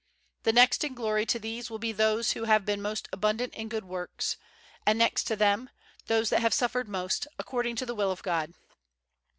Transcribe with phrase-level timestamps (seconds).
[0.41, 3.69] The next in glory to these will be those who have been most abundant in
[3.69, 4.35] good works;
[4.83, 5.69] and next to them,
[6.07, 8.55] those that have suffered most, ac cording to the will of God.